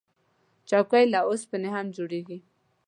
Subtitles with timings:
[0.69, 2.37] چوکۍ له اوسپنې هم جوړیږي.